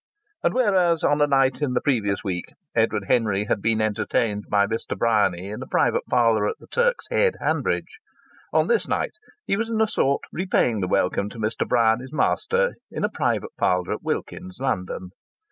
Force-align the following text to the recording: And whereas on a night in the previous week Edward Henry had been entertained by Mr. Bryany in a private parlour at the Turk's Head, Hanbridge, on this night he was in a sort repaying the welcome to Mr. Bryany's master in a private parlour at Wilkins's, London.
And 0.41 0.55
whereas 0.55 1.03
on 1.03 1.21
a 1.21 1.27
night 1.27 1.61
in 1.61 1.73
the 1.73 1.79
previous 1.81 2.23
week 2.23 2.45
Edward 2.75 3.03
Henry 3.07 3.43
had 3.43 3.61
been 3.61 3.79
entertained 3.79 4.45
by 4.49 4.65
Mr. 4.65 4.97
Bryany 4.97 5.49
in 5.49 5.61
a 5.61 5.67
private 5.67 6.01
parlour 6.09 6.47
at 6.47 6.57
the 6.57 6.65
Turk's 6.65 7.05
Head, 7.11 7.35
Hanbridge, 7.39 7.99
on 8.51 8.65
this 8.65 8.87
night 8.87 9.13
he 9.45 9.55
was 9.55 9.69
in 9.69 9.79
a 9.79 9.87
sort 9.87 10.23
repaying 10.31 10.79
the 10.81 10.87
welcome 10.87 11.29
to 11.29 11.37
Mr. 11.37 11.67
Bryany's 11.67 12.11
master 12.11 12.73
in 12.89 13.03
a 13.03 13.09
private 13.09 13.55
parlour 13.59 13.93
at 13.93 14.01
Wilkins's, 14.01 14.59
London. 14.59 15.11